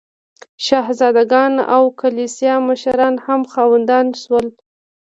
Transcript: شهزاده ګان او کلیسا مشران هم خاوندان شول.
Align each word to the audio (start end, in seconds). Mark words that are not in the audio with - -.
شهزاده 0.65 1.23
ګان 1.31 1.53
او 1.75 1.83
کلیسا 1.99 2.53
مشران 2.67 3.15
هم 3.25 3.41
خاوندان 3.51 4.07
شول. 4.21 4.47